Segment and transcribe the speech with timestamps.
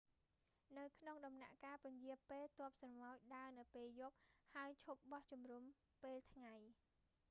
[0.77, 4.17] នៅក្នុងដំណាក់កាលពន្យារពេល ទ័ពស្រមោចដើរនៅពេលយប់
[4.53, 5.63] ហើយឈប់បោះជុំរំ
[6.03, 6.55] ពេលថ្ងៃ